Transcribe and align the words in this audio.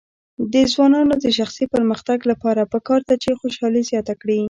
د 0.53 0.55
ځوانانو 0.73 1.13
د 1.23 1.25
شخصي 1.37 1.65
پرمختګ 1.73 2.19
لپاره 2.31 2.69
پکار 2.73 3.01
ده 3.09 3.15
چې 3.23 3.37
خوشحالي 3.41 3.81
زیاته 3.89 4.13
کړي. 4.21 4.37